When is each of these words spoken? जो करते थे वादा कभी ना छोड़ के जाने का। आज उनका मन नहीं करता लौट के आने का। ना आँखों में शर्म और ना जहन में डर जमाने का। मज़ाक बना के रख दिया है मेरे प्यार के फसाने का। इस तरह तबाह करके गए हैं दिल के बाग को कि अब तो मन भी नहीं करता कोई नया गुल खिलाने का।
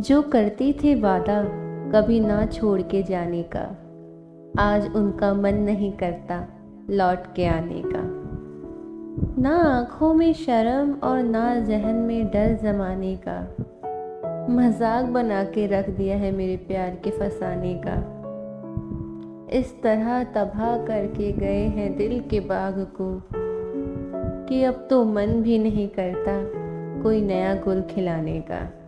जो 0.00 0.22
करते 0.22 0.72
थे 0.84 0.94
वादा 0.94 1.42
कभी 1.92 2.20
ना 2.20 2.46
छोड़ 2.46 2.82
के 2.82 3.02
जाने 3.02 3.42
का। 3.42 3.62
आज 4.58 4.96
उनका 4.96 5.34
मन 5.34 5.54
नहीं 5.54 5.92
करता 5.92 6.48
लौट 6.90 7.18
के 7.36 7.46
आने 7.46 7.82
का। 7.86 8.00
ना 9.42 9.56
आँखों 9.56 10.14
में 10.14 10.32
शर्म 10.32 10.92
और 10.94 11.22
ना 11.22 11.60
जहन 11.60 11.94
में 11.94 12.26
डर 12.26 12.56
जमाने 12.62 13.18
का। 13.28 13.40
मज़ाक 14.54 15.04
बना 15.04 15.44
के 15.44 15.66
रख 15.66 15.90
दिया 15.90 16.16
है 16.16 16.32
मेरे 16.32 16.56
प्यार 16.56 16.90
के 17.04 17.10
फसाने 17.10 17.82
का। 17.86 17.98
इस 19.58 19.82
तरह 19.82 20.24
तबाह 20.24 20.76
करके 20.76 21.32
गए 21.32 21.62
हैं 21.66 21.96
दिल 21.96 22.20
के 22.20 22.40
बाग 22.40 22.86
को 23.00 23.22
कि 24.48 24.64
अब 24.64 24.86
तो 24.90 25.04
मन 25.04 25.26
भी 25.26 25.58
नहीं 25.58 25.88
करता 25.88 26.42
कोई 27.02 27.20
नया 27.20 27.54
गुल 27.54 27.82
खिलाने 27.82 28.40
का। 28.40 28.79